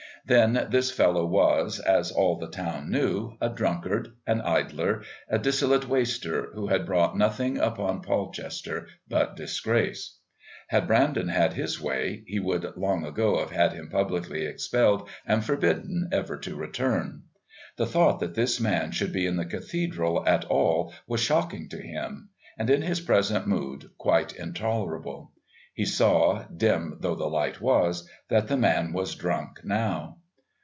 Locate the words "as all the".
1.79-2.47